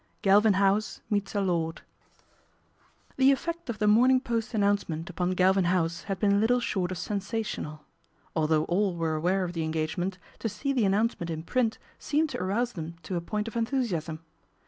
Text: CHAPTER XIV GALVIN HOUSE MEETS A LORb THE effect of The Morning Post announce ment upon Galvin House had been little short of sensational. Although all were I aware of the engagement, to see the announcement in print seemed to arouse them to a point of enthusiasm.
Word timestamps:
CHAPTER 0.03 0.17
XIV 0.17 0.21
GALVIN 0.23 0.53
HOUSE 0.53 1.01
MEETS 1.11 1.35
A 1.35 1.41
LORb 1.41 1.77
THE 3.17 3.31
effect 3.31 3.69
of 3.69 3.77
The 3.77 3.85
Morning 3.85 4.19
Post 4.19 4.55
announce 4.55 4.89
ment 4.89 5.11
upon 5.11 5.35
Galvin 5.35 5.65
House 5.65 6.05
had 6.05 6.17
been 6.17 6.39
little 6.41 6.59
short 6.59 6.89
of 6.89 6.97
sensational. 6.97 7.81
Although 8.35 8.63
all 8.65 8.95
were 8.95 9.13
I 9.13 9.17
aware 9.17 9.43
of 9.43 9.53
the 9.53 9.61
engagement, 9.63 10.17
to 10.39 10.49
see 10.49 10.73
the 10.73 10.85
announcement 10.85 11.29
in 11.29 11.43
print 11.43 11.77
seemed 11.99 12.29
to 12.31 12.41
arouse 12.41 12.73
them 12.73 12.95
to 13.03 13.15
a 13.15 13.21
point 13.21 13.47
of 13.47 13.55
enthusiasm. 13.55 14.21